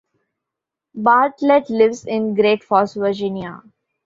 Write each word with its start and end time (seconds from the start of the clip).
Bartlett 0.95 1.69
lives 1.69 2.05
in 2.05 2.33
Great 2.33 2.63
Falls, 2.63 2.95
Virginia. 2.95 3.61